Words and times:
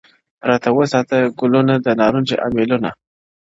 •راته 0.49 0.69
وساته 0.77 1.17
ګلونه 1.39 1.73
د 1.85 1.87
نارنجو 1.99 2.35
امېلونه- 2.47 2.89